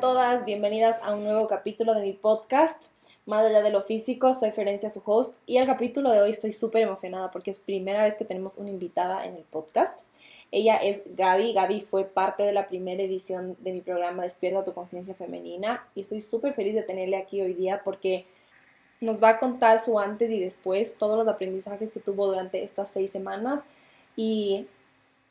[0.00, 2.86] a todas, bienvenidas a un nuevo capítulo de mi podcast,
[3.26, 6.52] Más allá de lo físico, soy Ferencia, su host, y el capítulo de hoy estoy
[6.52, 10.00] súper emocionada porque es primera vez que tenemos una invitada en el podcast.
[10.50, 14.72] Ella es Gaby, Gaby fue parte de la primera edición de mi programa Despierta tu
[14.72, 18.24] conciencia femenina y estoy súper feliz de tenerle aquí hoy día porque
[19.02, 22.88] nos va a contar su antes y después, todos los aprendizajes que tuvo durante estas
[22.88, 23.64] seis semanas
[24.16, 24.66] y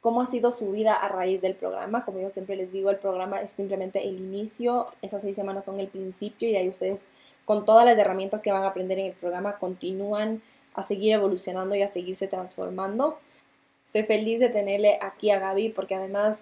[0.02, 2.06] cómo ha sido su vida a raíz del programa.
[2.06, 5.80] Como yo siempre les digo, el programa es simplemente el inicio, esas seis semanas son
[5.80, 7.02] el principio y ahí ustedes
[7.46, 10.42] con todas las herramientas que van a aprender en el programa continúan
[10.74, 13.18] a seguir evolucionando y a seguirse transformando.
[13.84, 16.38] Estoy feliz de tenerle aquí a Gaby porque además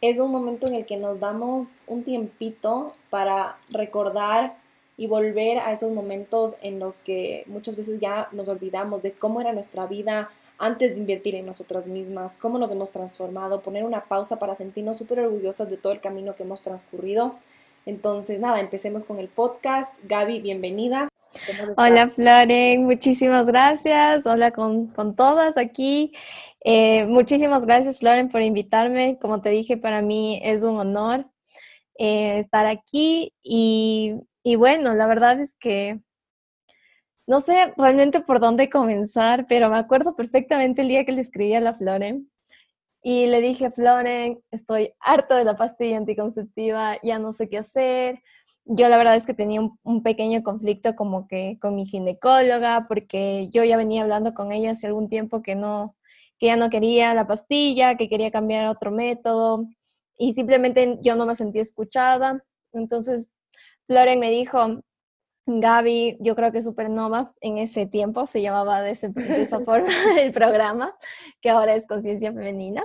[0.00, 4.56] es un momento en el que nos damos un tiempito para recordar
[4.96, 9.40] y volver a esos momentos en los que muchas veces ya nos olvidamos de cómo
[9.40, 10.30] era nuestra vida
[10.62, 14.96] antes de invertir en nosotras mismas, cómo nos hemos transformado, poner una pausa para sentirnos
[14.96, 17.34] súper orgullosas de todo el camino que hemos transcurrido.
[17.84, 19.92] Entonces, nada, empecemos con el podcast.
[20.04, 21.08] Gaby, bienvenida.
[21.76, 24.24] Hola Floren, muchísimas gracias.
[24.24, 26.12] Hola con, con todas aquí.
[26.64, 29.18] Eh, muchísimas gracias Floren por invitarme.
[29.20, 31.26] Como te dije, para mí es un honor
[31.98, 35.98] eh, estar aquí y, y bueno, la verdad es que
[37.26, 41.54] no sé realmente por dónde comenzar, pero me acuerdo perfectamente el día que le escribí
[41.54, 42.30] a la Floren
[43.02, 48.22] y le dije, Floren, estoy harta de la pastilla anticonceptiva, ya no sé qué hacer.
[48.64, 53.48] Yo la verdad es que tenía un, pequeño conflicto como que con mi ginecóloga, porque
[53.50, 55.96] yo ya venía hablando con ella hace algún tiempo que no,
[56.38, 59.66] que ya no quería la pastilla, que quería cambiar otro método
[60.16, 62.44] y simplemente yo no me sentía escuchada.
[62.72, 63.28] Entonces,
[63.86, 64.82] Floren me dijo,
[65.46, 69.88] Gaby, yo creo que Supernova en ese tiempo se llamaba de, esa forma
[70.20, 70.96] el programa,
[71.40, 72.84] que ahora es Conciencia Femenina.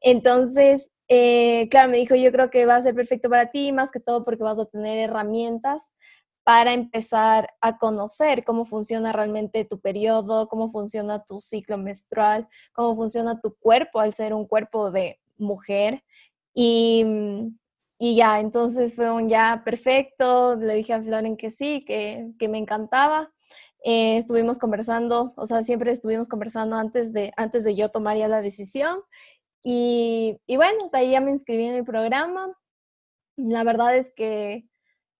[0.00, 3.90] Entonces, eh, claro, me dijo, yo creo que va a ser perfecto para ti, más
[3.90, 5.94] que todo porque vas a tener herramientas
[6.44, 12.94] para empezar a conocer cómo funciona realmente tu periodo, cómo funciona tu ciclo menstrual, cómo
[12.94, 16.04] funciona tu cuerpo al ser un cuerpo de mujer.
[16.54, 17.58] Y, mm,
[17.98, 22.48] y ya, entonces fue un ya perfecto, le dije a Floren que sí, que, que
[22.48, 23.32] me encantaba.
[23.84, 28.28] Eh, estuvimos conversando, o sea, siempre estuvimos conversando antes de, antes de yo tomar ya
[28.28, 29.00] la decisión.
[29.62, 32.52] Y, y bueno, de ahí ya me inscribí en el programa.
[33.36, 34.68] La verdad es que,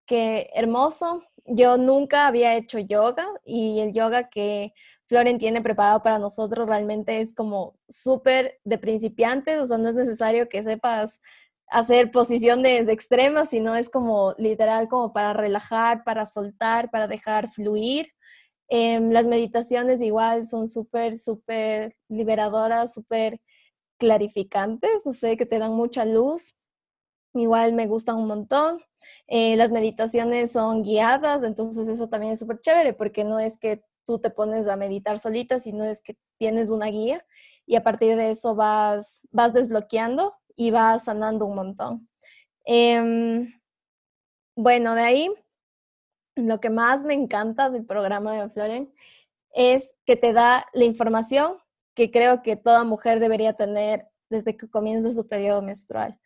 [0.06, 1.24] que hermoso.
[1.46, 4.72] Yo nunca había hecho yoga y el yoga que
[5.08, 9.94] Floren tiene preparado para nosotros realmente es como súper de principiantes, o sea, no es
[9.94, 11.20] necesario que sepas
[11.68, 18.08] hacer posiciones extremas, sino es como literal como para relajar, para soltar, para dejar fluir.
[18.68, 23.40] Em, las meditaciones igual son súper, súper liberadoras, súper
[23.98, 26.56] clarificantes, no sé, que te dan mucha luz.
[27.34, 28.80] Igual me gustan un montón.
[29.28, 33.82] Eh, las meditaciones son guiadas, entonces eso también es súper chévere porque no es que
[34.06, 37.24] tú te pones a meditar solita, sino es que tienes una guía
[37.66, 42.08] y a partir de eso vas, vas desbloqueando y va sanando un montón.
[42.64, 43.52] Em,
[44.56, 45.30] bueno, de ahí,
[46.34, 48.92] lo que más me encanta del programa de Floren
[49.54, 51.58] es que te da la información
[51.94, 56.18] que creo que toda mujer debería tener desde que comienza su periodo menstrual.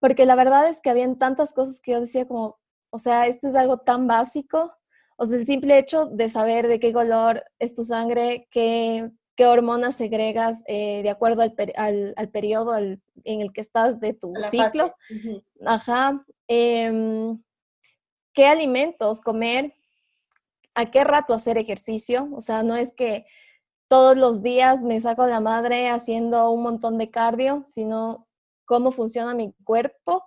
[0.00, 2.58] Porque la verdad es que habían tantas cosas que yo decía como,
[2.90, 4.72] o sea, esto es algo tan básico.
[5.16, 9.46] O sea, el simple hecho de saber de qué color es tu sangre, qué qué
[9.46, 14.96] hormonas segregas eh, de acuerdo al, al, periodo en el que estás de tu ciclo.
[15.64, 16.24] Ajá.
[16.48, 17.40] Em,
[18.34, 19.74] ¿Qué alimentos comer?
[20.74, 22.28] ¿A qué rato hacer ejercicio?
[22.34, 23.26] O sea, no es que
[23.86, 28.26] todos los días me saco la madre haciendo un montón de cardio, sino
[28.64, 30.24] cómo funciona mi cuerpo,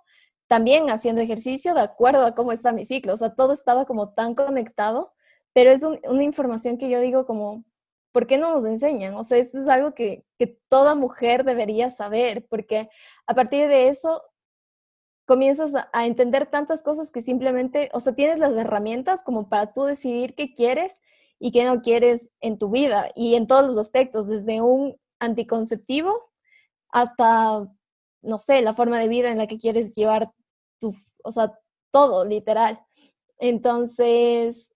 [0.48, 3.12] también haciendo ejercicio de acuerdo a cómo está mi ciclo.
[3.12, 5.12] O sea, todo estaba como tan conectado,
[5.52, 7.62] pero es una información que yo digo como,
[8.12, 9.14] ¿por qué no nos enseñan?
[9.14, 10.24] O sea, esto es algo que,
[10.68, 12.88] toda mujer debería saber, porque
[13.26, 14.22] a partir de eso
[15.26, 19.84] comienzas a, entender tantas cosas que simplemente, o sea, tienes las herramientas como para tú
[19.84, 21.00] decidir qué quieres
[21.38, 26.30] y qué no quieres en tu vida y en todos los aspectos, desde un anticonceptivo
[26.90, 27.68] hasta,
[28.22, 30.32] no sé, la forma de vida en la que quieres llevar
[30.78, 31.58] tu, o sea,
[31.92, 32.80] todo, literal.
[33.38, 34.72] Entonces,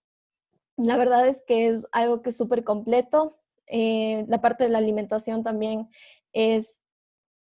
[0.76, 3.38] la verdad es que es algo que es súper completo.
[3.66, 5.88] Eh, la parte de la alimentación también
[6.32, 6.80] es,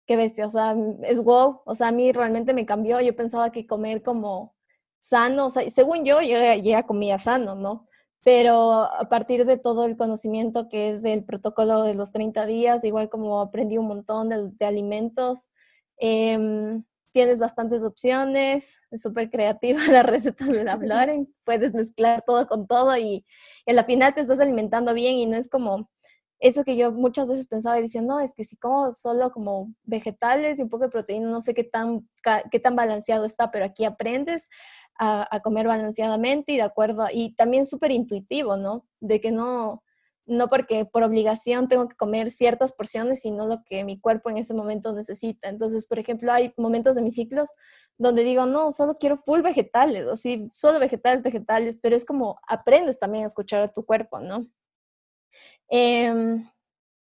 [0.06, 1.62] qué bestia, o sea, es wow.
[1.66, 3.00] O sea, a mí realmente me cambió.
[3.02, 4.56] Yo pensaba que comer como
[5.00, 7.88] sano, o sea, según yo, yo ya comía sano, ¿no?
[8.24, 12.84] Pero a partir de todo el conocimiento que es del protocolo de los 30 días,
[12.84, 15.50] igual como aprendí un montón de, alimentos,
[15.98, 22.48] em, tienes bastantes opciones, es súper creativa la receta de la Floren, puedes mezclar todo
[22.48, 23.25] con todo y,
[23.66, 25.90] y a la final te estás alimentando bien y no es como
[26.42, 29.74] eso que yo muchas veces pensaba y decía, no, es que si como solo como
[29.84, 32.10] vegetales y un poco de proteína, no sé qué tan,
[32.52, 34.50] qué tan balanceado está, pero aquí aprendes
[35.00, 38.88] a, comer balanceadamente y de acuerdo, y también súper intuitivo, ¿no?
[39.00, 39.84] De que no,
[40.31, 44.38] no porque por obligación tengo que comer ciertas porciones, sino lo que mi cuerpo en
[44.38, 45.50] ese momento necesita.
[45.50, 47.50] Entonces, por ejemplo, hay momentos de mis ciclos
[47.98, 52.39] donde digo, no, solo quiero full vegetales, o sí, solo vegetales, vegetales, pero es como
[52.48, 54.48] aprendes también a escuchar a tu cuerpo, ¿no?
[55.68, 56.50] Em,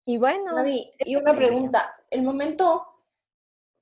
[0.05, 0.52] y bueno.
[0.99, 1.94] y una pregunta.
[2.10, 2.84] El momento,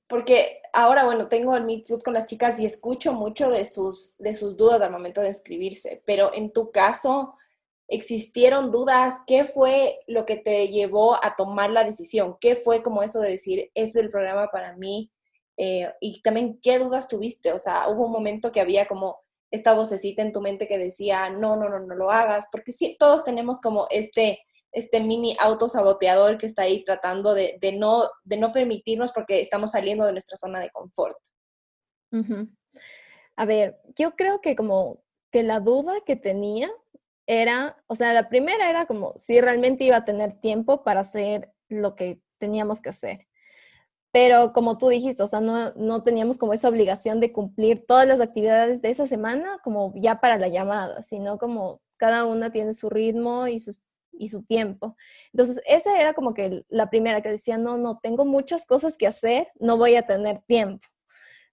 [0.07, 4.35] porque ahora, bueno, tengo el Meet con las chicas y escucho mucho de sus, de
[4.35, 7.33] sus dudas al momento de escribirse, pero en tu caso,
[7.87, 9.15] ¿existieron dudas?
[9.27, 12.37] ¿Qué fue lo que te llevó a tomar la decisión?
[12.39, 15.11] ¿Qué fue como eso de decir, es el programa para mí?
[15.57, 17.51] Eh, y también, ¿qué dudas tuviste?
[17.53, 19.17] O sea, hubo un momento que había como
[19.51, 22.97] esta vocecita en tu mente que decía, no, no, no, no lo hagas, porque sí,
[22.99, 24.39] todos tenemos como este,
[24.71, 30.05] este mini autosaboteador que está ahí tratando de, no, de no permitirnos porque estamos saliendo
[30.05, 31.17] de nuestra zona de confort.
[33.35, 36.71] A ver, yo creo que como que la duda que tenía
[37.27, 41.53] era, o sea, la primera era como si realmente iba a tener tiempo para hacer
[41.69, 43.27] lo que teníamos que hacer.
[44.11, 48.07] Pero como tú dijiste, o sea, no, no teníamos como esa obligación de cumplir todas
[48.07, 52.73] las actividades de esa semana como ya para la llamada, sino como cada una tiene
[52.73, 53.81] su ritmo y, sus,
[54.11, 54.95] y su tiempo.
[55.33, 59.07] Entonces, esa era como que la primera que decía, no, no, tengo muchas cosas que
[59.07, 60.87] hacer, no voy a tener tiempo.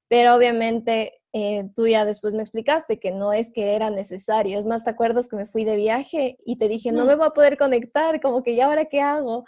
[0.09, 4.59] Pero obviamente eh, tú ya después me explicaste que no es que era necesario.
[4.59, 7.27] Es más, ¿te acuerdas que me fui de viaje y te dije, no me voy
[7.27, 9.44] a poder conectar, como que ya ahora qué hago?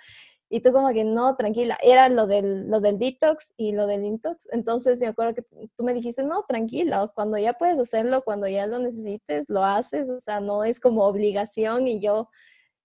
[0.49, 4.05] Y tú como que no, tranquila, era lo del, lo del detox y lo del
[4.05, 4.47] intox.
[4.53, 5.43] Entonces me acuerdo que
[5.77, 10.11] tú me dijiste, no, tranquila, cuando ya puedes hacerlo, cuando ya lo necesites, lo haces.
[10.11, 12.29] O sea, no es como obligación y yo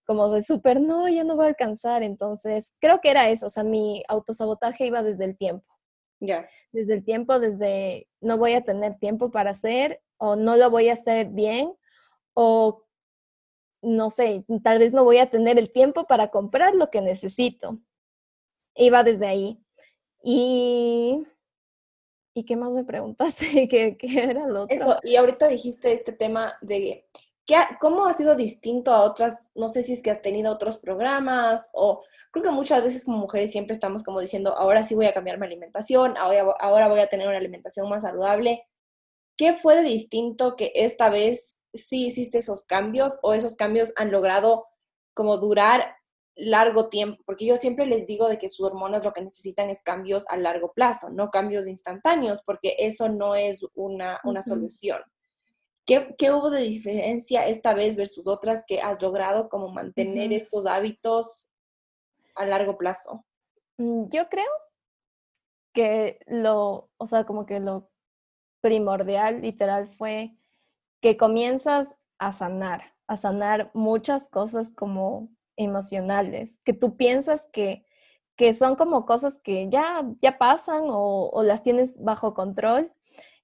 [0.05, 2.03] como de súper, no, ya no voy a alcanzar.
[2.03, 5.76] Entonces creo que era eso, o sea, mi autosabotaje iba desde el tiempo.
[6.19, 6.49] Ya.
[6.71, 10.89] Desde el tiempo, desde no voy a tener tiempo para hacer o no lo voy
[10.89, 11.73] a hacer bien
[12.33, 12.83] o
[13.81, 17.79] no sé, tal vez no voy a tener el tiempo para comprar lo que necesito.
[18.75, 19.63] Iba desde ahí.
[20.23, 21.25] Y,
[22.33, 23.67] ¿y qué más me preguntaste?
[23.69, 24.99] ¿Qué, era lo otro?
[25.03, 27.07] y ahorita dijiste este tema de
[27.47, 30.77] ¿qué, cómo ha sido distinto a otras, no sé si es que has tenido otros
[30.77, 35.07] programas o creo que muchas veces como mujeres siempre estamos como diciendo, ahora sí voy
[35.07, 38.67] a cambiar mi alimentación, ahora, ahora voy a tener una alimentación más saludable.
[39.37, 44.11] ¿Qué fue de distinto que esta vez sí hiciste esos cambios o esos cambios han
[44.11, 44.65] logrado
[45.13, 45.97] como durar
[46.37, 49.81] largo tiempo, porque yo siempre les digo de que sus hormonas lo que necesitan es
[49.81, 55.01] cambios a largo plazo, no cambios instantáneos, porque eso no es una, solución.
[55.87, 61.49] ¿Qué, hubo de diferencia esta vez versus otras que has logrado como mantener estos hábitos
[62.35, 63.25] a largo plazo?
[63.77, 64.51] Mm, yo creo
[65.73, 67.89] que lo, o sea, como que lo
[68.59, 70.35] primordial, literal, fue
[71.01, 77.85] que comienzas a sanar, a sanar muchas cosas como emocionales, que tú piensas que,
[78.35, 82.91] que son como cosas que ya, ya pasan o, las tienes bajo control.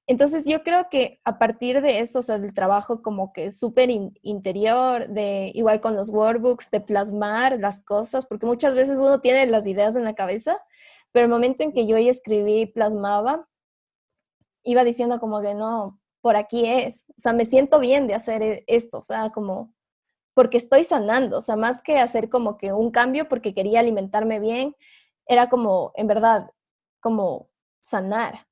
[0.06, 3.90] Entonces yo creo que a partir de eso, o sea, del trabajo como que súper
[4.22, 9.46] interior, de igual con los workbooks, de plasmar las cosas, porque muchas veces uno tiene
[9.48, 10.60] las ideas en la cabeza,
[11.14, 13.48] pero el momento en que yo ya escribí, plasmaba,
[14.64, 18.42] iba diciendo como que no, por aquí es, o sea, me siento bien de hacer
[18.42, 19.74] e, esto, o sea, como
[20.34, 24.40] porque estoy sanando, o sea, más que hacer como que un cambio porque quería alimentarme
[24.40, 24.76] bien,
[25.28, 26.52] era como, en verdad,
[27.00, 27.50] como
[27.84, 28.48] sanar.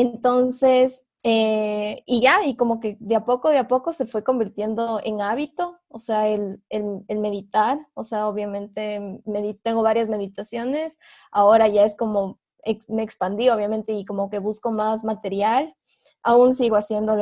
[0.00, 4.24] Entonces, eh, y ya, y como que de a poco, de a poco se fue
[4.24, 6.62] convirtiendo en hábito, o sea, el,
[7.10, 9.20] meditar, o sea, obviamente
[9.62, 10.96] tengo varias meditaciones,
[11.30, 12.40] ahora ya es como,
[12.88, 15.76] me expandí, obviamente, y como que busco más material
[16.22, 17.14] aún sigo haciendo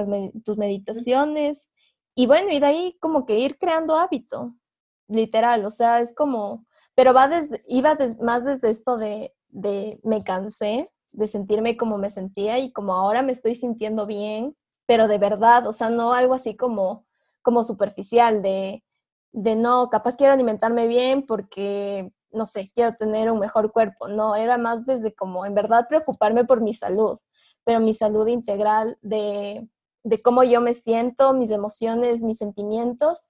[0.45, 1.69] tus meditaciones.
[2.15, 4.55] Y bueno, y de ahí como que ir creando hábito,
[5.09, 10.23] literal, o sea, es como, pero va desde, iba más desde esto de, de me
[10.23, 15.19] cansé de sentirme como me sentía y como ahora me estoy sintiendo bien, pero de
[15.19, 17.07] verdad, o sea, no algo así como,
[17.43, 18.85] como superficial de,
[19.33, 24.37] de no, capaz quiero alimentarme bien porque, no sé, quiero tener un mejor cuerpo, no,
[24.37, 27.19] era más desde como en verdad preocuparme por mi salud
[27.69, 29.69] pero mi salud integral de,
[30.25, 33.29] cómo yo me siento, mis emociones, mis sentimientos,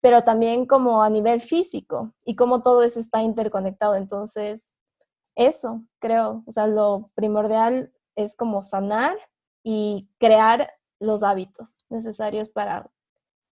[0.00, 3.96] pero también como a nivel físico y cómo todo eso está interconectado.
[3.96, 4.72] Entonces,
[5.34, 9.16] eso creo, o sea, lo primordial es como sanar
[9.62, 12.90] y crear los hábitos necesarios para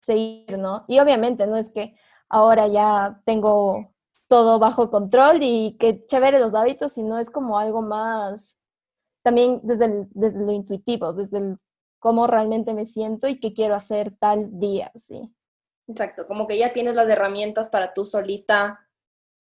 [0.02, 0.86] seguir, ¿no?
[0.88, 1.96] Y obviamente no es que
[2.30, 3.94] ahora ya tengo
[4.28, 8.58] todo bajo control y que chévere los hábitos, sino es como algo más,
[9.24, 11.58] también desde, desde lo intuitivo, desde el
[12.00, 15.34] cómo realmente me siento y qué quiero hacer tal día, sí.
[15.88, 18.90] Exacto, como que ya tienes las herramientas para tú solita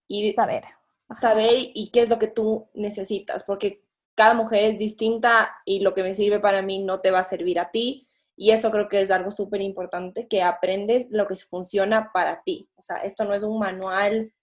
[0.08, 0.64] ir saber.
[1.12, 3.84] Saber y qué es lo que tú necesitas, porque
[4.16, 7.24] cada mujer es distinta y lo que me sirve para mí no te va a
[7.24, 8.08] servir a ti.
[8.36, 12.68] Y eso creo que es algo súper importante, que aprendes lo que funciona para ti.
[12.76, 14.34] O sea, esto no es un manual,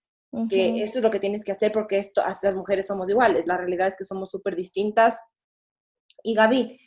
[0.48, 3.48] que esto es lo que tienes que hacer porque esto, las mujeres somos iguales.
[3.48, 5.20] La realidad es que somos súper distintas.
[6.22, 6.78] Y Gaby,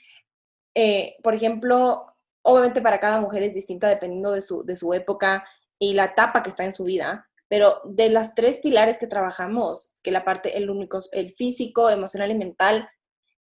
[0.76, 2.06] eh, por ejemplo,
[2.42, 5.46] obviamente para cada mujer es distinta dependiendo de su, de su época
[5.78, 7.30] y la etapa que está en su vida.
[7.54, 12.32] Pero de las tres pilares que trabajamos, que la parte, el único, el físico, emocional
[12.32, 12.90] y mental,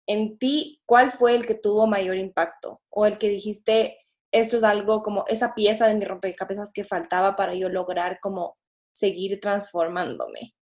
[0.06, 2.82] en ti, ¿cuál fue el que tuvo mayor impacto?
[2.90, 3.96] O el que dijiste,
[4.30, 8.58] esto es algo como esa pieza de mi rompecabezas que faltaba para yo lograr como
[8.94, 10.52] seguir transformándome.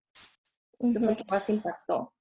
[0.78, 2.12] ¿Qué fue el que más te impactó?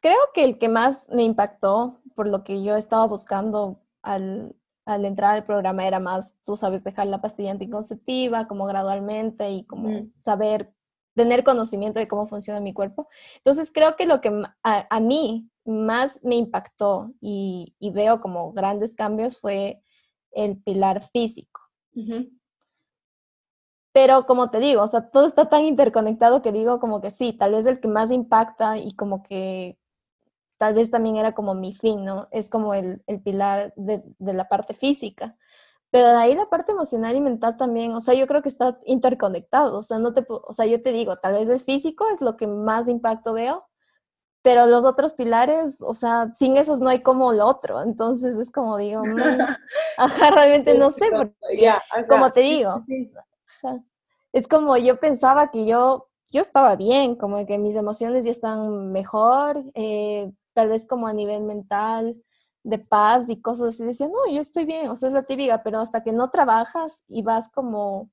[0.00, 4.56] Creo que el que más me impactó, por lo que yo estaba buscando al,
[4.88, 9.64] al entrar al programa era más, tú sabes, dejar la pastilla anticonceptiva como gradualmente y
[9.64, 10.72] como saber,
[11.14, 13.08] tener conocimiento de cómo funciona mi cuerpo.
[13.36, 19.38] Entonces creo que lo que a, mí más me impactó y, veo como grandes cambios
[19.38, 19.82] fue
[20.30, 21.60] el pilar físico.
[23.92, 27.34] Pero como te digo, o sea, todo está tan interconectado que digo como que sí,
[27.34, 29.77] tal vez el que más impacta y como que
[30.58, 32.28] tal vez también era como mi fin, ¿no?
[32.32, 35.36] Es como el, pilar de, la parte física.
[35.90, 38.78] Pero de ahí la parte emocional y mental también, o sea, yo creo que está
[38.84, 42.20] interconectado, o sea, no te, o sea, yo te digo, tal vez el físico es
[42.20, 43.66] lo que más impacto veo,
[44.42, 48.50] pero los otros pilares, o sea, sin esos no hay como lo otro, entonces es
[48.50, 49.16] como digo, mm,
[49.98, 51.72] ajá, realmente no sé, porque,
[52.06, 52.84] como te digo,
[54.32, 58.92] es como yo pensaba que yo, yo estaba bien, como que mis emociones ya están
[58.92, 62.20] mejor, eh, tal vez como a nivel mental,
[62.64, 65.62] de paz y cosas así, decía, no, yo estoy bien, o sea, es la típica,
[65.62, 68.10] pero hasta que no trabajas y vas como,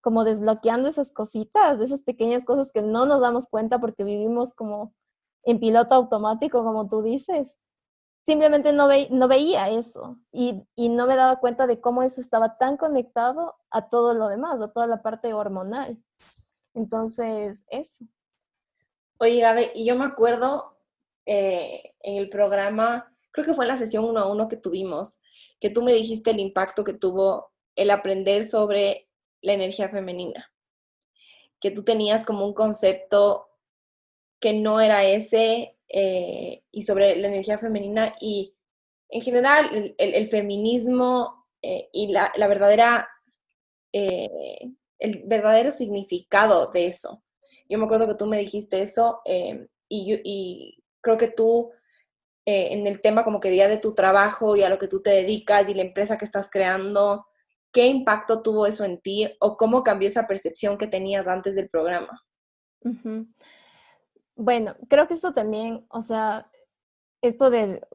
[0.00, 4.94] como desbloqueando esas cositas, esas pequeñas cosas que no nos damos cuenta porque vivimos como
[5.44, 7.58] en piloto automático, como tú dices,
[8.24, 12.22] simplemente no, ve, no veía eso y, y, no me daba cuenta de cómo eso
[12.22, 16.02] estaba tan conectado a todo lo demás, a toda la parte hormonal.
[16.72, 18.06] Entonces, eso.
[19.18, 20.72] Oye, Gabe, y yo me acuerdo
[21.24, 25.20] eh, en el programa, creo que fue en la sesión uno a uno que tuvimos,
[25.60, 29.08] que tú me dijiste el impacto que tuvo el aprender sobre
[29.40, 30.52] la energía femenina,
[31.60, 33.48] que tú tenías como un concepto
[34.40, 38.56] que no era ese eh, y sobre la energía femenina y
[39.08, 43.08] en general el, feminismo eh, y la, verdadera,
[43.92, 47.22] el verdadero significado de eso.
[47.68, 49.20] Yo me acuerdo que tú me dijiste eso
[49.88, 51.72] y, yo, y creo que tú
[52.44, 55.00] eh, en el tema como que día de tu trabajo y a lo que tú
[55.00, 57.26] te dedicas y la empresa que estás creando,
[57.72, 61.68] ¿qué impacto tuvo eso en ti o cómo cambió esa percepción que tenías antes del
[61.68, 62.20] programa?
[64.34, 66.50] Bueno, creo que esto también, o sea,
[67.20, 67.86] esto del,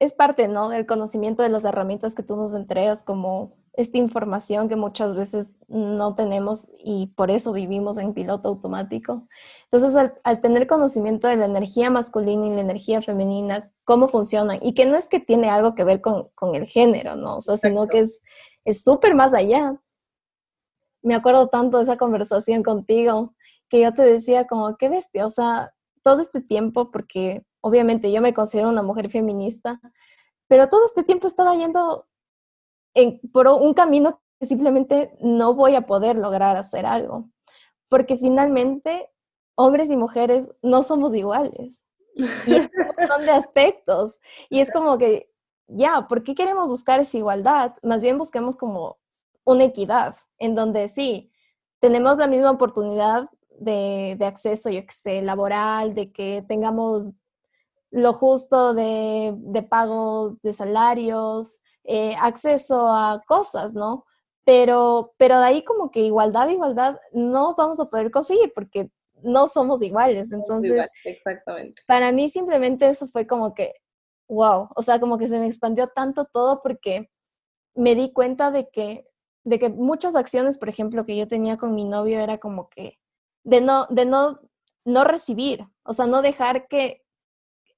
[0.00, 0.68] es parte, ¿no?
[0.68, 5.56] Del conocimiento de las herramientas que tú nos entregas como esta información que muchas veces
[5.68, 9.26] no tenemos y por eso vivimos en piloto automático.
[9.70, 14.74] Entonces, al, tener conocimiento de la energía masculina y la energía femenina, cómo funcionan, y
[14.74, 17.36] que no es que tiene algo que ver con, el género, ¿no?
[17.36, 18.06] O sea, sino que
[18.64, 19.76] es súper más allá.
[21.02, 23.34] Me acuerdo tanto de esa conversación contigo,
[23.68, 28.20] que yo te decía como, qué bestia, o sea, todo este tiempo, porque obviamente yo
[28.20, 29.80] me considero una mujer feminista,
[30.46, 32.06] pero todo este tiempo estaba yendo
[33.32, 37.30] por un camino que simplemente no voy a poder lograr hacer algo.
[37.88, 39.10] Porque finalmente,
[39.56, 41.82] hombres y mujeres no somos iguales.
[42.14, 42.24] Y
[42.54, 42.70] es
[43.08, 44.18] son de aspectos.
[44.48, 45.30] Y es como que,
[45.66, 47.74] ya, ¿por qué queremos buscar esa igualdad?
[47.82, 48.98] Más bien busquemos como
[49.44, 51.30] una equidad, en donde sí,
[51.80, 57.10] tenemos la misma oportunidad de, de acceso, yo que sé, laboral, de que tengamos
[57.90, 64.04] lo justo de, de pago de salarios, eh, acceso a cosas, ¿no?
[64.44, 68.90] Pero, pero de ahí como que igualdad, igualdad, no vamos a poder conseguir porque
[69.22, 70.32] no somos iguales.
[70.32, 71.82] Entonces, exactamente.
[71.86, 73.74] para mí simplemente eso fue como que,
[74.28, 77.10] wow, o sea, como que se me expandió tanto todo porque
[77.74, 79.06] me di cuenta de que,
[79.44, 82.98] de que muchas acciones, por ejemplo, que yo tenía con mi novio era como que
[83.44, 84.40] de no, de no,
[84.84, 87.02] no recibir, o sea, no dejar que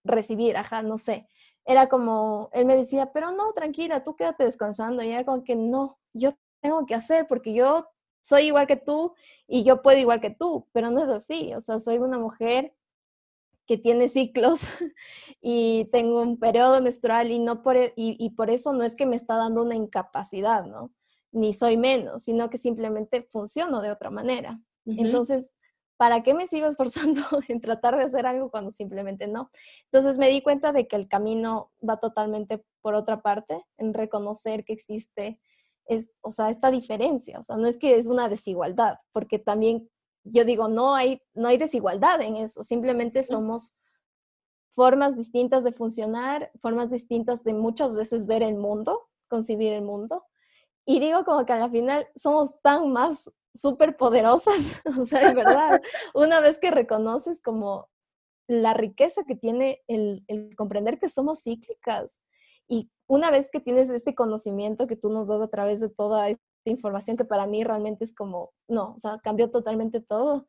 [0.04, 1.26] recibir, ajá, no sé.
[1.66, 5.02] Era como, él me decía, pero no, tranquila, tú quédate descansando.
[5.02, 7.86] Y era como que no, yo tengo que hacer porque yo
[8.22, 9.14] soy igual que tú
[9.46, 11.54] y yo puedo igual que tú, pero no es así.
[11.54, 12.74] O sea, soy una mujer
[13.66, 14.60] que tiene ciclos
[15.40, 19.06] y tengo un periodo menstrual y, no por, e, y, por eso no es que
[19.06, 20.92] me está dando una incapacidad, ¿no?
[21.32, 24.60] Ni soy menos, sino que simplemente funciono de otra manera.
[24.86, 25.52] Entonces,
[25.96, 29.50] ¿para qué me sigo esforzando en tratar de hacer algo cuando simplemente no?
[29.84, 34.64] Entonces me di cuenta de que el camino va totalmente por otra parte, en reconocer
[34.64, 35.40] que existe,
[35.86, 39.88] es, o sea, esta diferencia, o sea, no es que es una desigualdad, porque también
[40.24, 43.72] yo digo, no hay, no hay desigualdad en eso, simplemente somos
[44.76, 50.24] formas distintas de funcionar, formas distintas de muchas veces ver el mundo, concebir el mundo.
[50.84, 55.80] Y digo como que al final somos tan más súper poderosas, o sea, es verdad,
[56.14, 57.88] una vez que reconoces como
[58.48, 62.20] la riqueza que tiene el, el, comprender que somos cíclicas
[62.68, 66.28] y una vez que tienes este conocimiento que tú nos das a través de toda
[66.28, 70.46] esta información que para mí realmente es como, no, o sea, cambió totalmente todo,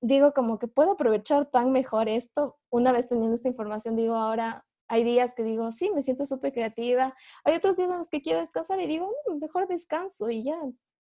[0.00, 4.64] digo como que puedo aprovechar tan mejor esto una vez teniendo esta información, digo ahora
[4.90, 7.14] hay días que digo, sí, me siento súper creativa.
[7.44, 10.60] Hay otros días en los que quiero descansar y digo, mm, mejor descanso y ya,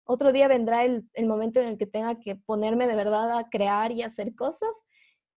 [0.04, 3.92] otro día vendrá el, momento en el que tenga que ponerme de verdad a crear
[3.92, 4.70] y hacer cosas.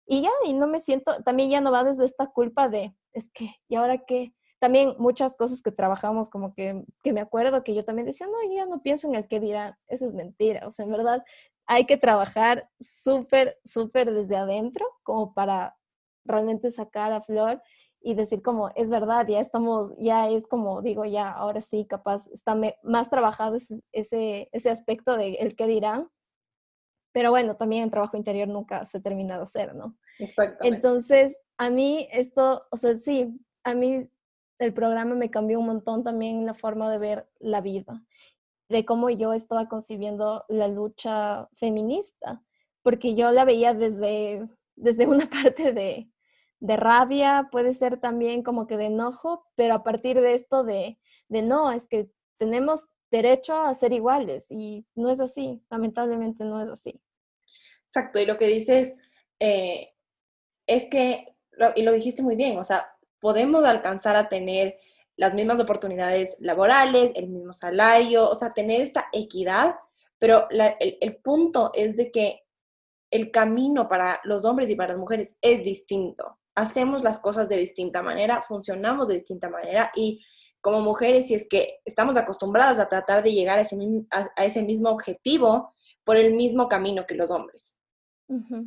[0.07, 3.31] Y ya, y no me siento, también ya no va desde esta culpa de, es
[3.33, 4.35] que, ¿y ahora qué?
[4.59, 8.42] También muchas cosas que trabajamos, como que, que me acuerdo que yo también decía, no,
[8.49, 10.66] yo ya no pienso en el que dirá, eso es mentira.
[10.66, 11.25] O sea, en verdad,
[11.66, 15.76] hay que trabajar súper, súper desde adentro, como para
[16.25, 17.62] realmente sacar a flor
[18.02, 22.26] y decir como, es verdad, ya estamos, ya es como, digo, ya, ahora sí, capaz,
[22.28, 26.11] está más trabajado ese, ese, aspecto de el qué dirán.
[27.12, 29.96] Pero bueno, también el trabajo interior nunca se termina de hacer, ¿no?
[30.18, 30.76] Exactamente.
[30.76, 34.09] Entonces, a mí esto, o sea, sí, a mí
[34.59, 38.03] el programa me cambió un montón también la forma de ver la vida,
[38.68, 42.42] de cómo yo estaba concibiendo la lucha feminista,
[42.83, 46.12] porque yo la veía desde, desde una parte de,
[46.62, 50.96] de rabia, puede ser también como que de enojo, pero a partir de esto de,
[51.29, 56.62] de no, es que tenemos derecho a ser iguales y no es así, lamentablemente no
[56.62, 57.03] es así.
[57.87, 58.94] Exacto, y lo que dices
[59.40, 59.88] eh,
[60.68, 61.35] es que,
[61.75, 64.79] y lo dijiste muy bien, o sea, podemos alcanzar a tener
[65.16, 69.75] las mismas oportunidades laborales, el mismo salario, o sea, tener esta equidad,
[70.16, 72.44] pero el, el punto es de que
[73.11, 77.56] el camino para los hombres y para las mujeres es distinto hacemos las cosas de
[77.56, 80.24] distinta manera, funcionamos de distinta manera y
[80.60, 83.76] como mujeres, si es que estamos acostumbradas a tratar de llegar a ese,
[84.10, 87.78] a, ese mismo objetivo por el mismo camino que los hombres.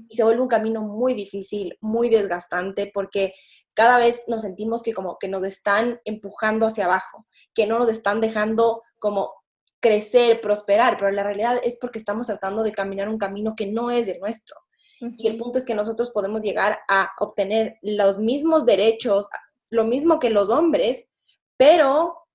[0.09, 3.33] Y se vuelve un camino muy difícil, muy desgastante, porque
[3.73, 7.89] cada vez nos sentimos que como que nos están empujando hacia abajo, que no nos
[7.89, 9.33] están dejando como
[9.79, 13.89] crecer, prosperar, pero la realidad es porque estamos tratando de caminar un camino que no
[13.89, 14.55] es el nuestro.
[14.99, 19.27] Y el punto es que nosotros podemos llegar a obtener los mismos derechos,
[19.69, 21.07] lo mismo que los hombres,
[21.57, 22.27] pero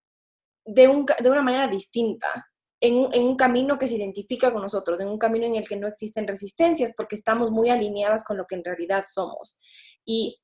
[0.65, 2.47] de, un, de una manera distinta,
[2.81, 5.77] en, en, un camino que se identifica con nosotros, en un camino en el que
[5.77, 9.59] no existen resistencias, porque estamos muy alineadas con lo que en realidad somos.
[10.05, 10.41] Y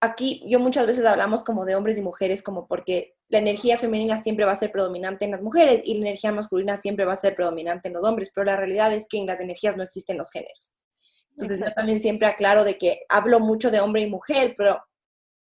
[0.00, 4.20] aquí yo muchas veces hablamos como de hombres y mujeres, como porque la energía femenina
[4.20, 7.16] siempre va a ser predominante en las mujeres y la energía masculina siempre va a
[7.16, 10.18] ser predominante en los hombres, pero la realidad es que en las energías no existen
[10.18, 10.76] los géneros.
[11.36, 14.82] Entonces yo también siempre aclaro de que hablo mucho de hombre y mujer, pero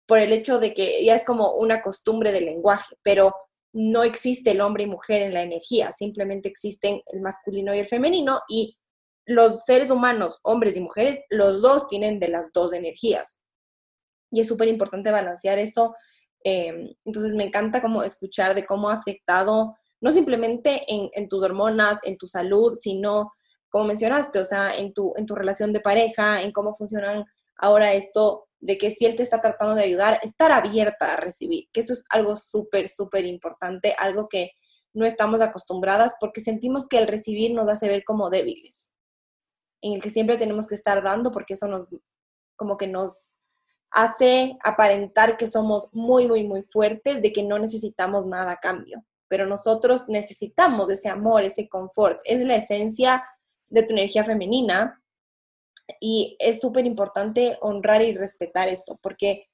[0.07, 3.35] por el hecho de que ya es como una costumbre del lenguaje, pero
[3.73, 7.87] no existe el hombre y mujer en la energía, simplemente existen el masculino y el
[7.87, 8.77] femenino y
[9.27, 13.43] los seres humanos, hombres y mujeres, los dos tienen de las dos energías.
[14.31, 15.95] Y es súper importante balancear eso.
[16.45, 21.43] Em, entonces me encanta como escuchar de cómo ha afectado, no simplemente en, en tus
[21.43, 23.33] hormonas, en tu salud, sino
[23.77, 27.27] como mencionaste, o sea, en tu, en tu relación de pareja, en cómo funcionan
[27.59, 31.69] ahora esto de que si él te está tratando de ayudar, estar abierta a recibir,
[31.75, 34.53] que eso es algo súper, súper importante, algo que
[34.95, 38.95] no estamos acostumbradas porque sentimos que el recibir nos hace ver como débiles,
[39.83, 41.95] en el que siempre tenemos que estar dando porque eso nos,
[42.57, 43.37] como que nos
[43.91, 49.05] hace aparentar que somos muy, muy, muy fuertes, de que no necesitamos nada a cambio,
[49.29, 53.23] pero nosotros necesitamos ese amor, ese confort, es la esencia
[53.69, 55.03] de tu energía femenina.
[56.01, 59.47] Y es súper importante honrar y respetar eso, porque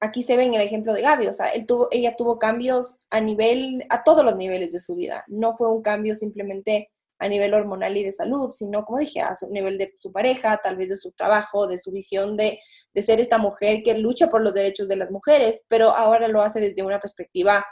[0.00, 1.50] aquí se ve en el ejemplo de Gaby, o sea,
[1.90, 5.24] ella tuvo cambios a nivel, a todos los niveles de su vida.
[5.26, 9.34] No fue un cambio simplemente a nivel hormonal y de salud, sino, como dije, a
[9.34, 12.58] su nivel de su pareja, tal vez de su trabajo, de su visión de,
[12.92, 16.42] de ser esta mujer que lucha por los derechos de las mujeres, pero ahora lo
[16.42, 17.64] hace desde una perspectiva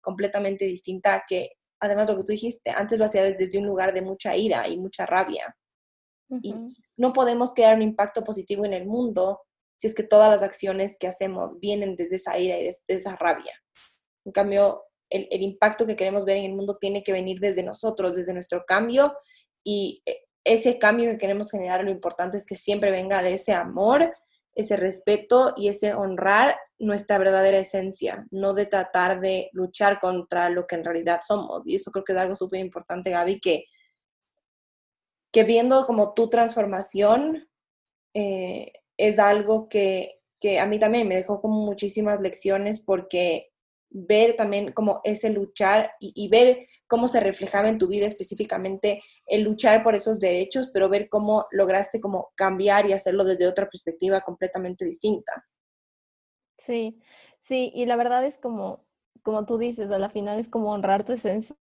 [0.00, 4.02] completamente distinta que, además lo que tú dijiste, antes lo hacía desde un lugar de
[4.02, 5.56] mucha ira y mucha rabia.
[6.42, 6.54] Y
[6.96, 9.42] no podemos crear un impacto positivo en el mundo
[9.78, 13.14] si es que todas las acciones que hacemos vienen desde esa ira y desde esa
[13.16, 13.52] rabia.
[14.24, 17.62] En cambio, el, el, impacto que queremos ver en el mundo tiene que venir desde
[17.62, 19.14] nosotros, desde nuestro cambio
[19.64, 23.52] y eh, ese cambio que queremos generar, lo importante es que siempre venga de ese
[23.52, 24.14] amor,
[24.54, 30.66] ese respeto y ese honrar nuestra verdadera esencia, no de tratar de luchar contra lo
[30.66, 31.66] que en realidad somos.
[31.66, 33.64] Y eso creo que es algo súper importante, Gaby, que,
[35.32, 37.48] que viendo como tu transformación
[38.14, 43.53] eh, es algo que, que a mí también me dejó como muchísimas lecciones porque
[43.94, 49.42] ver también como ese luchar y, ver cómo se reflejaba en tu vida específicamente el
[49.42, 54.20] luchar por esos derechos, pero ver cómo lograste como cambiar y hacerlo desde otra perspectiva
[54.20, 55.46] completamente distinta.
[56.58, 57.00] Sí,
[57.38, 58.84] sí, y la verdad es como,
[59.22, 61.56] como tú dices, a la final es como honrar tu esencia.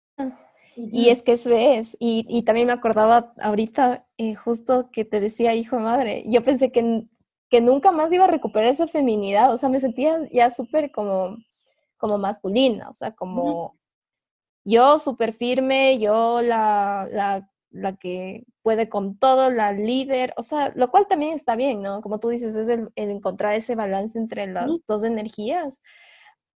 [0.75, 5.19] Y es que eso es, y, y también me acordaba ahorita eh, justo que te
[5.19, 7.05] decía hijo de madre, yo pensé que,
[7.47, 11.37] que nunca más iba a recuperar esa feminidad, o sea, me sentía ya súper como
[12.03, 13.77] como masculina, o sea, como
[14.65, 20.73] yo súper firme, yo la, la, la, que puede con todo, la líder, o sea,
[20.75, 22.01] lo cual también está bien, ¿no?
[22.01, 25.79] Como tú dices, es el, encontrar ese balance entre las dos energías,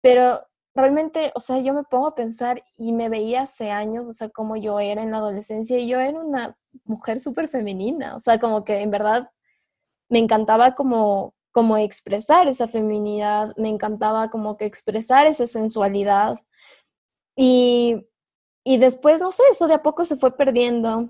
[0.01, 0.41] pero
[0.75, 4.27] realmente, o sea, yo me pongo a pensar y me veía hace años, o sea,
[4.27, 8.37] como yo era en la adolescencia y yo era una mujer súper femenina, o sea,
[8.37, 9.31] como que en verdad
[10.09, 16.39] me encantaba como como expresar esa feminidad, me encantaba como que expresar esa sensualidad.
[17.35, 18.07] Y,
[18.63, 21.09] y después, no sé, eso de a poco se fue perdiendo.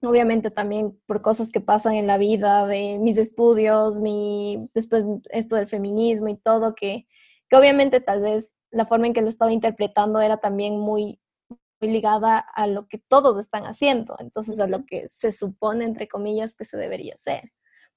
[0.00, 5.56] Obviamente también por cosas que pasan en la vida, de mis estudios, mi, después esto
[5.56, 7.08] del feminismo y todo, que,
[7.48, 11.20] que obviamente tal vez la forma en que lo estaba interpretando era también muy,
[11.80, 16.06] muy ligada a lo que todos están haciendo, entonces a lo que se supone, entre
[16.06, 17.50] comillas, que se debería hacer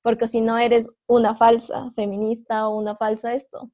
[0.08, 3.74] porque si no eres una falsa feminista o una falsa esto.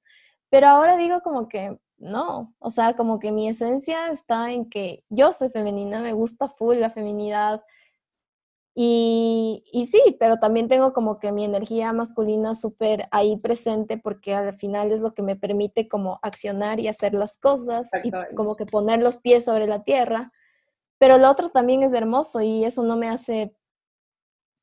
[0.49, 5.03] Pero ahora digo como que no, o sea, como que mi esencia está en que
[5.09, 7.61] yo soy femenina, me gusta full la feminidad.
[8.73, 14.33] Y, y sí, pero también tengo como que mi energía masculina súper ahí presente porque
[14.33, 18.55] al final es lo que me permite como accionar y hacer las cosas y como
[18.55, 20.31] que poner los pies sobre la tierra.
[20.97, 23.55] Pero lo otro también es hermoso y eso no me hace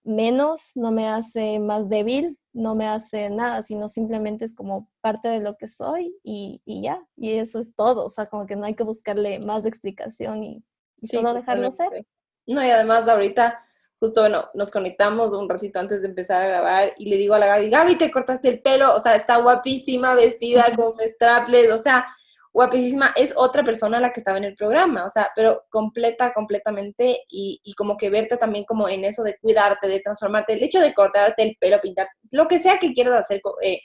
[0.04, 5.28] menos, no me hace más débil, no me hace nada, sino simplemente es como parte
[5.28, 8.66] de lo que soy y, ya, y eso es todo, o sea, como que no
[8.66, 10.64] hay que buscarle más explicación y,
[11.02, 12.06] solo dejarlo ser.
[12.46, 13.64] No, y además ahorita,
[13.98, 17.38] justo, bueno, nos conectamos un ratito antes de empezar a grabar y le digo a
[17.38, 21.78] la Gaby, Gaby, te cortaste el pelo, o sea, está guapísima, vestida con straples, o
[21.78, 22.06] sea,
[22.52, 27.22] guapísima, es otra persona la que estaba en el programa, o sea, pero completa, completamente,
[27.28, 30.92] y, como que verte también como en eso de cuidarte, de transformarte, el hecho de
[30.92, 33.80] cortarte el pelo, pintar, lo que sea que quieras hacer, eh,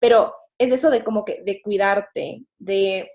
[0.00, 3.08] pero es eso de como que, de cuidarte, de,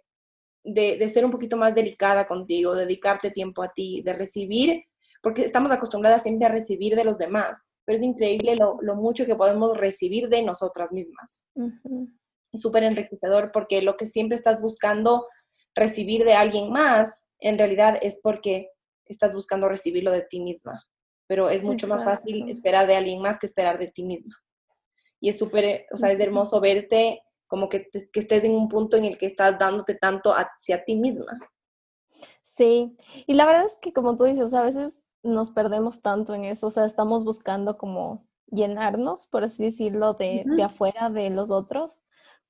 [0.63, 4.83] de, ser un poquito más delicada contigo, dedicarte tiempo a ti, de recibir,
[5.21, 9.35] porque estamos acostumbradas siempre a recibir de los demás, pero es increíble lo mucho que
[9.35, 11.45] podemos recibir de nosotras mismas
[12.53, 15.25] súper enriquecedor porque lo que siempre estás buscando
[15.75, 18.69] recibir de alguien más, en realidad es porque
[19.05, 20.85] estás buscando recibirlo de ti misma.
[21.27, 24.35] Pero es mucho más fácil esperar de alguien más que esperar de ti misma.
[25.19, 28.97] Y es súper, o sea, es hermoso verte como que, que estés en un punto
[28.97, 31.39] en el que estás dándote tanto hacia ti misma.
[32.41, 36.45] Sí, y la verdad es que como tú dices, a veces nos perdemos tanto en
[36.45, 41.49] eso, o sea, estamos buscando como llenarnos, por así decirlo, de, de afuera de los
[41.49, 42.01] otros,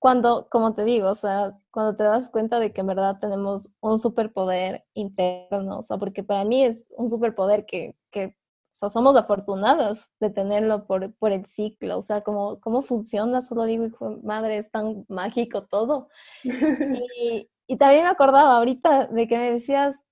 [0.03, 3.69] cuando, como te digo, o sea, cuando te das cuenta de que en verdad tenemos
[3.79, 8.31] un superpoder interno, o sea, porque para mí es un superpoder que, que o
[8.73, 13.63] sea, somos afortunadas de tenerlo por, por el ciclo, o sea, cómo, cómo funciona, solo
[13.63, 16.09] digo, hijo, madre, es tan mágico todo.
[17.17, 20.03] Y, y también me acordaba ahorita de que me decías,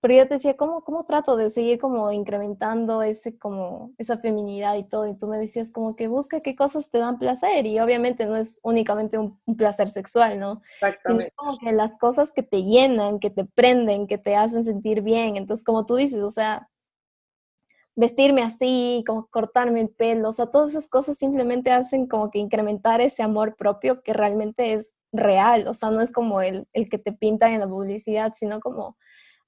[0.00, 4.76] pero yo te decía, ¿cómo, ¿cómo trato de seguir como incrementando ese, como, esa feminidad
[4.76, 5.06] y todo?
[5.06, 8.36] Y tú me decías como que busca qué cosas te dan placer y obviamente no
[8.36, 10.62] es únicamente un, placer sexual, ¿no?
[10.74, 11.34] Exactamente.
[11.36, 15.02] Sino como que las cosas que te llenan, que te prenden, que te hacen sentir
[15.02, 15.36] bien.
[15.36, 16.70] Entonces, como tú dices, o sea,
[17.94, 22.38] vestirme así, como cortarme el pelo, o sea, todas esas cosas simplemente hacen como que
[22.38, 26.88] incrementar ese amor propio que realmente es real, o sea, no es como el, el
[26.88, 28.96] que te pintan en la publicidad, sino como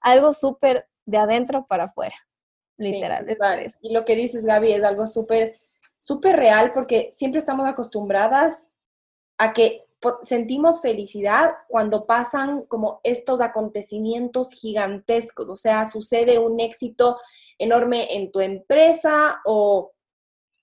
[0.02, 2.16] algo súper de adentro para afuera.
[2.78, 3.26] literal.
[3.80, 5.58] y lo que dices, Gaby, es algo súper,
[5.98, 8.72] súper real porque siempre estamos acostumbradas
[9.38, 9.86] a que
[10.22, 17.18] sentimos felicidad cuando pasan como estos acontecimientos gigantescos, o sea, sucede un éxito
[17.58, 19.92] enorme en tu empresa o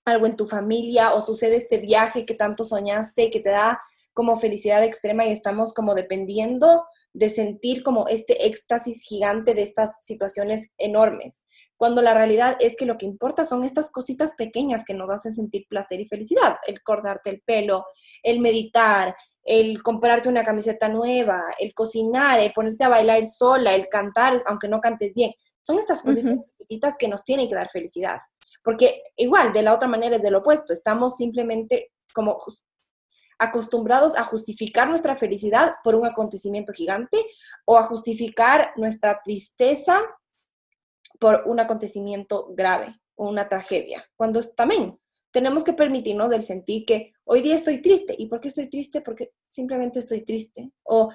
[0.04, 3.80] algo en tu familia o sucede este viaje que tanto soñaste que te da
[4.20, 10.04] como felicidad extrema y estamos como dependiendo de sentir como este éxtasis gigante de estas
[10.04, 11.42] situaciones enormes,
[11.78, 15.34] cuando la realidad es que lo que importa son estas cositas pequeñas que nos hacen
[15.34, 17.86] sentir placer y felicidad, el cortarte el pelo,
[18.22, 23.88] el meditar, el comprarte una camiseta nueva, el cocinar, el ponerte a bailar sola, el
[23.88, 25.32] cantar, aunque no cantes bien.
[25.66, 28.18] Son estas cositas chiquititas que nos tienen que dar felicidad.
[28.62, 30.74] Porque igual, de la otra manera es del opuesto.
[30.74, 32.36] Estamos simplemente como
[33.40, 37.18] acostumbrados a justificar nuestra felicidad por un acontecimiento gigante
[37.64, 39.98] o a justificar nuestra tristeza
[41.18, 44.06] por un acontecimiento grave o una tragedia.
[44.16, 44.98] Cuando también
[45.30, 48.14] tenemos que permitirnos del sentir que hoy día estoy triste.
[48.18, 49.00] ¿Y por qué estoy triste?
[49.00, 50.72] Porque simplemente estoy triste.
[50.82, 51.10] O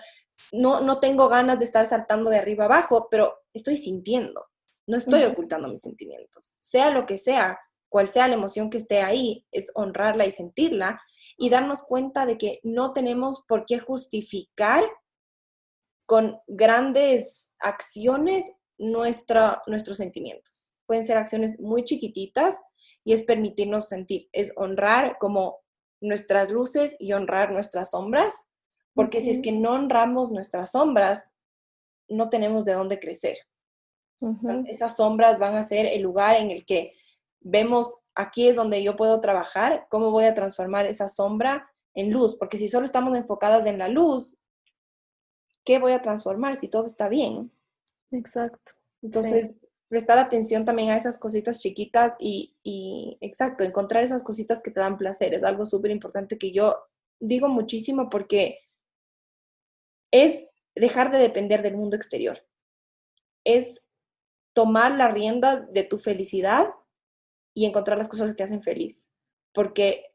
[0.51, 4.45] no, no tengo ganas de estar saltando de arriba abajo, pero estoy sintiendo.
[4.87, 6.55] No estoy ocultando mis sentimientos.
[6.59, 7.59] Sea lo que sea,
[7.95, 11.01] cual sea la emoción que esté ahí, es honrarla y sentirla
[11.37, 14.83] y darnos cuenta de que no tenemos por qué justificar
[16.05, 20.73] con grandes acciones nuestra, nuestros sentimientos.
[20.85, 22.61] Pueden ser acciones muy chiquititas
[23.05, 25.61] y es permitirnos sentir, es honrar como
[26.01, 28.35] nuestras luces y honrar nuestras sombras,
[28.93, 31.23] porque si es que no honramos nuestras sombras,
[32.09, 33.37] no tenemos de dónde crecer.
[34.67, 36.91] Esas sombras van a ser el lugar en el que
[37.45, 42.35] vemos, aquí es donde yo puedo trabajar, cómo voy a transformar esa sombra en luz,
[42.35, 44.37] porque si solo estamos enfocadas en la luz,
[45.63, 47.51] ¿qué voy a transformar si todo está bien?
[48.11, 48.73] Exacto.
[49.01, 54.71] Entonces, prestar atención también a esas cositas chiquitas y, y, exacto, encontrar esas cositas que
[54.71, 55.35] te dan placer.
[55.35, 56.75] Es algo súper importante que yo
[57.19, 58.59] digo muchísimo porque
[60.11, 62.43] es dejar de depender del mundo exterior.
[63.43, 63.83] Es
[64.53, 66.73] tomar la rienda de tu felicidad
[67.55, 69.09] y encontrar las cosas que te hacen feliz.
[69.53, 70.13] Porque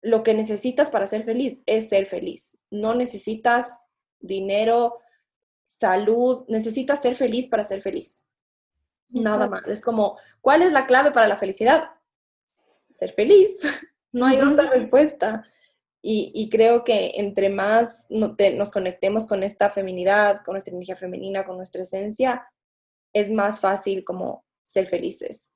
[0.00, 2.56] lo que necesitas para ser feliz es ser feliz.
[2.70, 3.86] No necesitas
[4.18, 4.98] dinero,
[5.66, 8.24] salud, necesitas ser feliz para ser feliz.
[9.10, 9.68] Nada más.
[9.68, 11.90] Es como, ¿cuál es la clave para la felicidad?
[12.96, 13.56] Ser feliz.
[14.12, 15.46] no hay otra respuesta.
[16.06, 21.56] Y, creo que entre más nos conectemos con esta feminidad, con nuestra energía femenina, con
[21.56, 22.46] nuestra esencia,
[23.14, 25.53] es más fácil como ser felices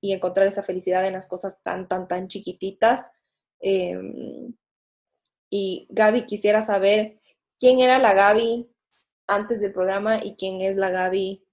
[0.00, 3.08] y encontrar esa felicidad en las cosas tan, tan, tan chiquititas.
[3.60, 4.54] Em,
[5.50, 7.20] y Gaby, quisiera saber
[7.58, 8.70] quién era la Gaby
[9.26, 11.44] antes del programa y quién es la Gaby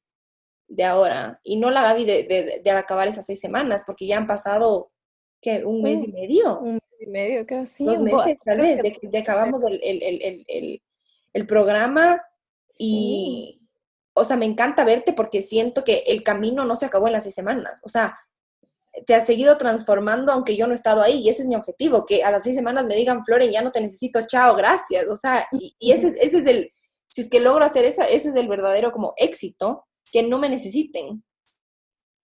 [0.68, 1.40] de ahora.
[1.44, 4.92] Y no la Gaby de, de, acabar esas seis semanas, porque ya han pasado,
[5.42, 5.64] ¿qué?
[5.66, 6.60] ¿Un mes y medio?
[6.60, 7.86] Un mes y medio, creo, sí.
[7.86, 10.82] Dos meses, tal vez, de que acabamos el, el, el,
[11.34, 12.22] el, programa
[12.78, 13.62] y,
[14.14, 17.24] o sea, me encanta verte porque siento que el camino no se acabó en las
[17.24, 17.82] seis semanas.
[17.84, 18.18] O sea,
[19.06, 22.06] te has seguido transformando aunque yo no he estado ahí y ese es mi objetivo,
[22.06, 25.08] que a las seis semanas me digan, Floren, ya no te necesito, chao, gracias.
[25.08, 26.72] O sea, y, ese, ese, es el,
[27.06, 30.50] si es que logro hacer eso, ese es el verdadero como éxito, que no me
[30.50, 31.24] necesiten.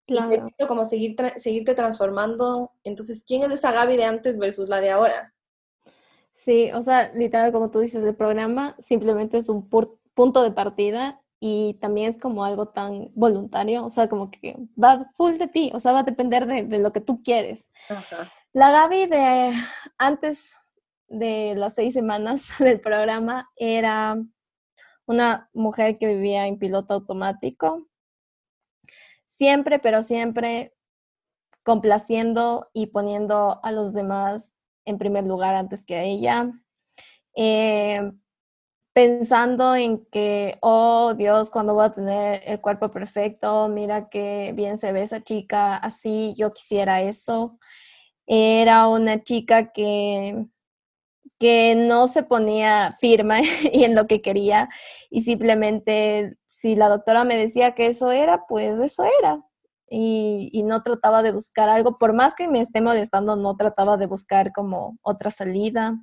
[0.05, 0.33] Claro.
[0.33, 2.71] Y necesito como seguir seguirte transformando.
[2.83, 5.33] Entonces, ¿quién es esa Gaby de antes versus la de ahora?
[6.33, 11.22] Sí, o sea, literal, como tú dices, el programa simplemente es un punto de partida
[11.45, 15.71] y también es como algo tan voluntario, o sea, como que va full de ti,
[15.73, 17.69] o sea, va a depender de, lo que tú quieres.
[18.53, 19.53] La Gaby de
[19.97, 20.53] antes
[21.09, 24.15] de las seis semanas del programa era
[25.05, 27.89] una mujer que vivía en piloto automático,
[29.25, 30.73] siempre, pero siempre
[31.61, 34.53] complaciendo y poniendo a los demás
[34.85, 36.53] en primer lugar antes que a ella.
[37.35, 38.13] Eh,
[38.93, 44.77] pensando en que, oh Dios, cuando voy a tener el cuerpo perfecto, mira qué bien
[44.77, 47.59] se ve esa chica, así yo quisiera eso.
[48.27, 50.45] Era una chica que,
[51.39, 53.39] que no se ponía firma
[53.73, 54.69] y en lo que quería
[55.09, 59.43] y simplemente si la doctora me decía que eso era, pues eso era.
[59.89, 63.97] Y, y, no trataba de buscar algo, por más que me esté molestando, no trataba
[63.97, 65.99] de buscar como otra salida.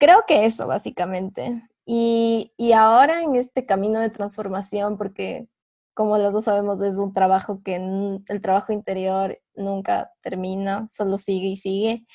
[0.00, 1.62] Creo que eso, básicamente.
[1.84, 5.46] Y, y ahora en este camino de transformación, porque
[5.94, 11.48] como los dos sabemos, es un trabajo que el trabajo interior nunca termina, solo sigue
[11.48, 12.06] y sigue.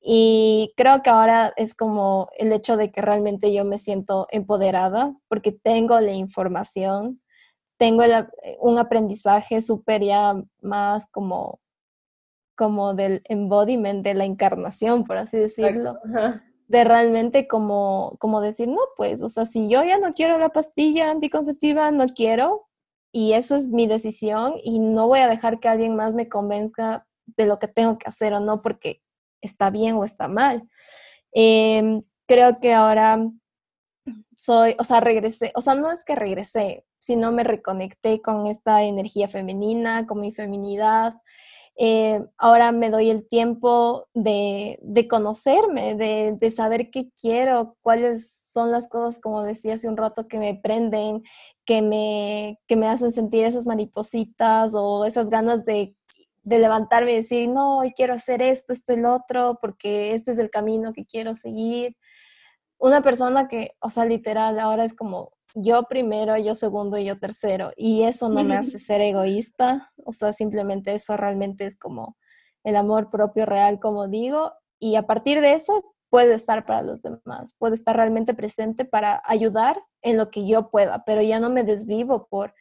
[0.00, 5.14] Y creo que ahora es como el hecho de que realmente yo me siento empoderada
[5.28, 7.20] porque tengo la información,
[7.78, 8.02] tengo
[8.60, 11.60] un aprendizaje súper ya más como,
[12.56, 15.98] como del embodiment de la encarnación, por así decirlo.
[16.68, 20.50] De realmente como, como decir, no, pues, o sea, si yo ya no quiero la
[20.50, 22.68] pastilla anticonceptiva, no quiero,
[23.12, 27.06] y eso es mi decisión, y no voy a dejar que alguien más me convenzca
[27.26, 29.02] de lo que tengo que hacer o no, porque
[29.40, 30.68] está bien o está mal.
[31.32, 33.18] Em, creo que ahora
[34.36, 38.82] soy, o sea, regresé, o sea, no es que regresé, sino me reconecté con esta
[38.82, 41.14] energía femenina, con mi feminidad.
[41.80, 48.88] Eh, ahora me doy el tiempo de, conocerme, de, saber qué quiero, cuáles son las
[48.88, 51.22] cosas, como decía hace un rato, que me prenden,
[51.64, 55.94] que me, que me hacen sentir esas maripositas o esas ganas de
[56.48, 60.32] de levantarme y decir, no, hoy quiero hacer esto, esto y lo otro, porque este
[60.32, 61.94] es el camino que quiero seguir.
[62.78, 67.18] Una persona que, o sea, literal, ahora es como yo primero, yo segundo y yo
[67.18, 67.72] tercero.
[67.76, 72.16] Y eso no me hace ser egoísta, o sea, simplemente eso realmente es como
[72.64, 74.52] el amor propio real, como digo.
[74.78, 79.22] Y a partir de eso, puedo estar para los demás, puedo estar realmente presente para
[79.24, 82.54] ayudar en lo que yo pueda, pero ya no me desvivo por,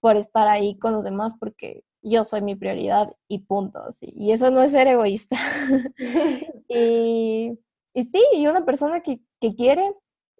[0.00, 3.84] por estar ahí con los demás porque yo soy mi prioridad y punto.
[4.00, 5.36] Y eso no es ser egoísta.
[6.68, 7.58] y,
[7.94, 9.20] y, sí, y una persona que,
[9.56, 9.94] quiere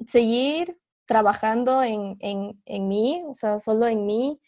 [0.06, 0.78] seguir
[1.10, 4.40] trabajando en, en, mí, o sea, solo en mí,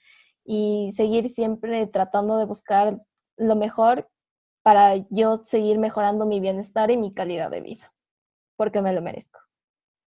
[0.45, 3.03] y seguir siempre tratando de buscar
[3.37, 4.09] lo mejor
[4.63, 7.93] para yo seguir mejorando mi bienestar y mi calidad de vida,
[8.55, 9.41] porque me lo merezco.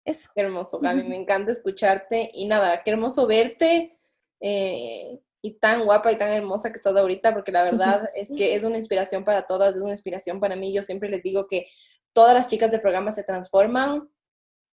[0.03, 0.29] Eso.
[0.35, 3.97] Qué hermoso, Gaby, me encanta escucharte y nada, qué hermoso verte.
[4.41, 8.55] Eh, y tan guapa y tan hermosa que estás ahorita, porque la verdad es que
[8.55, 10.73] es una inspiración para todas, es una inspiración para mí.
[10.73, 11.65] Yo siempre les digo que
[12.11, 14.09] todas las chicas del programa se transforman,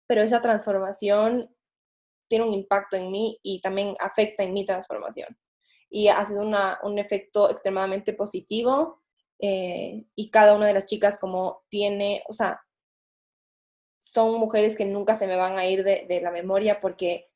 [0.05, 1.49] pero esa transformación
[2.31, 5.37] tiene un impacto en mí y también afecta en mi transformación.
[5.89, 9.03] Y ha sido un efecto extremadamente positivo
[9.37, 12.61] eh, y cada una de las chicas como tiene, o sea,
[13.99, 17.27] son mujeres que nunca se me van a ir de, de la memoria porque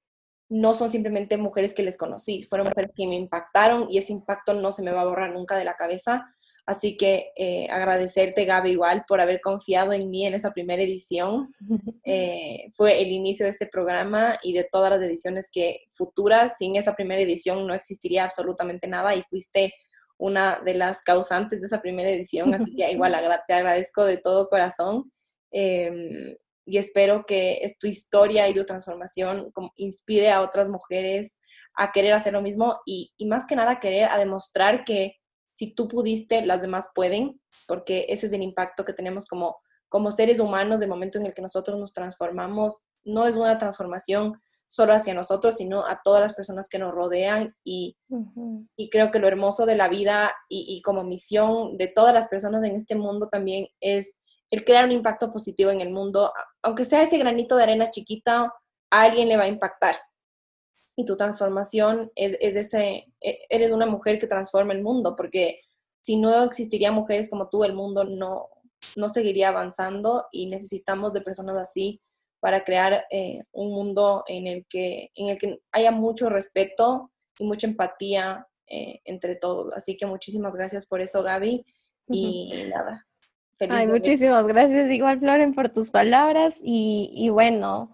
[0.47, 4.53] no son simplemente mujeres que les conocí, fueron mujeres que me impactaron y ese impacto
[4.53, 6.33] no se me va a borrar nunca de la cabeza.
[6.65, 11.53] Así que eh, agradecerte, Gaby, igual por haber confiado en mí en esa primera edición.
[12.07, 16.55] Eh, fue el inicio de este programa y de todas las ediciones que futuras.
[16.59, 19.73] Sin esa primera edición no existiría absolutamente nada y fuiste
[20.19, 22.53] una de las causantes de esa primera edición.
[22.53, 23.15] Así que igual
[23.47, 25.11] te agradezco de todo corazón.
[25.51, 31.39] Em, y espero que tu historia y tu transformación inspire a otras mujeres
[31.75, 35.17] a querer hacer lo mismo y, más que nada querer a demostrar que
[35.55, 39.57] si tú pudiste, las demás pueden, porque ese es el impacto que tenemos como,
[39.89, 42.83] como seres humanos del momento en el que nosotros nos transformamos.
[43.03, 47.55] No es una transformación solo hacia nosotros, sino a todas las personas que nos rodean
[47.63, 47.97] y,
[48.75, 52.27] y creo que lo hermoso de la vida y, y como misión de todas las
[52.27, 54.19] personas en este mundo también es
[54.51, 58.53] el crear un impacto positivo en el mundo, aunque sea ese granito de arena chiquita,
[58.91, 59.95] a alguien le va a impactar.
[60.95, 65.59] Y tu transformación es, es ese, e, eres una mujer que transforma el mundo, porque
[66.01, 68.49] si no existirían mujeres como tú, el mundo no,
[68.95, 72.01] no seguiría avanzando y necesitamos de personas así
[72.39, 77.45] para crear eh, un mundo en el, que, en el que haya mucho respeto y
[77.45, 79.73] mucha empatía eh, entre todos.
[79.73, 81.65] Así que muchísimas gracias por eso, Gaby.
[82.07, 83.03] Y nada,
[83.69, 86.59] Ay, muchísimas gracias igual, Floren, por tus palabras.
[86.61, 87.91] Y, bueno,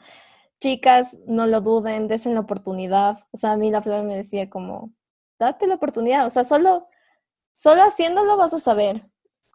[0.61, 3.19] chicas, no lo duden, desen la oportunidad.
[3.31, 4.93] O sea, a mí la Flor me decía como,
[5.39, 6.25] date la oportunidad.
[6.27, 6.87] O sea, solo,
[7.55, 9.09] solo haciéndolo vas a saber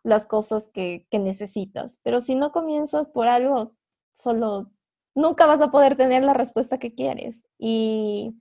[0.04, 2.00] las cosas que, que necesitas.
[2.02, 3.74] Pero si no comienzas por algo,
[4.12, 4.70] solo
[5.14, 7.44] nunca vas a poder tener la respuesta que quieres.
[7.58, 8.36] Y,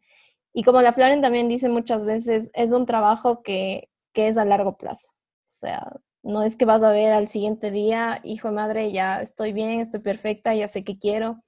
[0.54, 4.46] y como la Floren también dice muchas veces, es un trabajo que, que es a
[4.46, 5.14] largo plazo.
[5.14, 9.22] O sea, no es que vas a ver al siguiente día, hijo de madre, ya
[9.22, 11.44] estoy bien, estoy perfecta, ya sé qué quiero.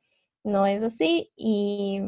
[0.48, 1.32] No es así.
[1.36, 2.00] Y,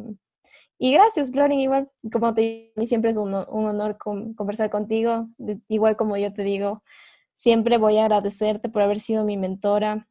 [0.78, 1.60] y gracias, Florin.
[1.60, 5.28] Igual, como te digo, siempre es un, honor conversar contigo.
[5.68, 6.82] igual como yo te digo,
[7.34, 10.08] siempre voy a agradecerte por haber sido mi mentora,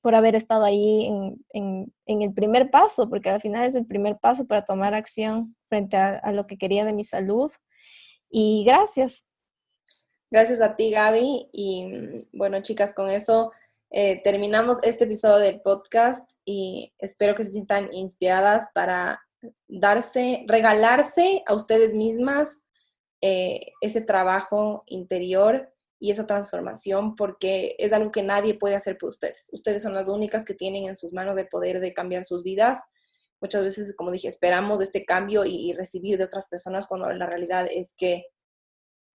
[0.00, 1.06] por haber estado ahí
[1.52, 5.96] en, el primer paso, porque al final es el primer paso para tomar acción frente
[5.96, 7.50] a lo que quería de mi salud.
[8.30, 9.26] Y gracias,
[10.30, 11.48] Gracias a ti, Gaby.
[11.52, 11.90] Y
[12.32, 13.50] bueno, chicas, con eso
[13.90, 19.20] eh, terminamos este episodio del podcast y espero que se sientan inspiradas para
[19.68, 22.62] darse, regalarse a ustedes mismas
[23.20, 29.10] eh, ese trabajo interior y esa transformación porque es algo que nadie puede hacer por
[29.10, 29.50] ustedes.
[29.52, 32.80] Ustedes son las únicas que tienen en sus manos el poder de cambiar sus vidas
[33.40, 37.66] muchas veces, como dije, esperamos este cambio y, recibir de otras personas cuando la realidad
[37.70, 38.26] es que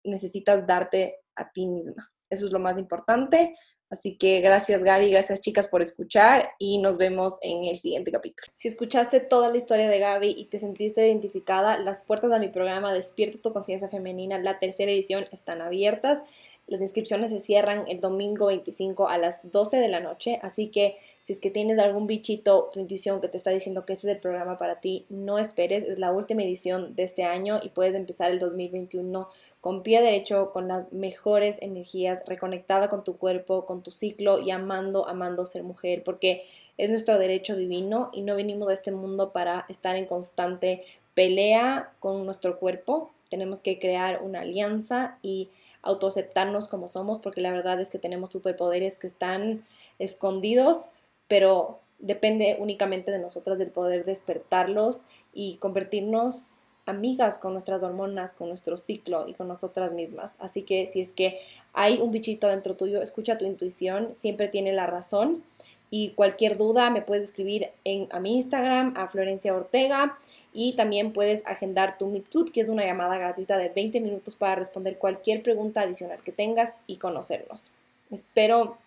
[0.04, 2.12] necesitas darte a ti misma.
[2.30, 3.54] Eso es lo más importante.
[3.90, 8.52] Así que gracias Gaby, gracias chicas por escuchar y nos vemos en el siguiente capítulo.
[8.56, 12.48] Si escuchaste toda la historia de Gaby y te sentiste identificada, las puertas de mi
[12.48, 16.24] programa Despierta tu conciencia femenina, la tercera edición, están abiertas.
[16.68, 20.98] Las inscripciones se cierran el domingo 25 a las 12 de la noche, así que
[21.22, 24.16] si es que tienes algún bichito, tu intuición que te está diciendo que ese es
[24.16, 27.94] el programa para ti, no esperes, es la última edición de este año y puedes
[27.94, 29.28] empezar el 2021
[29.62, 34.50] con pie derecho, con las mejores energías, reconectada con tu cuerpo, con tu ciclo y
[34.50, 36.46] amando, amando ser mujer, porque
[36.78, 41.94] es nuestro derecho divino y no venimos de este mundo para estar en constante pelea
[42.00, 43.12] con nuestro cuerpo.
[43.30, 45.50] Tenemos que crear una alianza y
[45.86, 49.64] autoaceptarnos como somos, porque la verdad es que tenemos superpoderes que están
[50.00, 50.90] escondidos,
[51.28, 58.50] pero depende únicamente de nosotras del poder despertarlos y convertirnos amigas con nuestras hormonas, con
[58.50, 60.36] nuestro ciclo y con nosotras mismas.
[60.40, 61.40] Así que si es que
[61.74, 65.44] hay un bichito dentro tuyo, escucha tu intuición, siempre tiene la razón.
[65.98, 70.18] Y cualquier duda me puedes escribir en, a mi Instagram, a Florencia Ortega,
[70.52, 74.56] y también puedes agendar tu Meet que es una llamada gratuita de 20 minutos para
[74.56, 77.72] responder cualquier pregunta adicional que tengas y conocernos.
[78.12, 78.78] Espero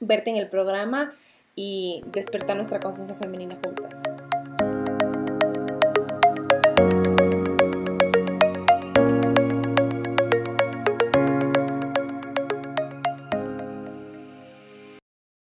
[0.00, 1.14] verte en el programa
[1.56, 4.09] y despertar nuestra conciencia femenina juntas.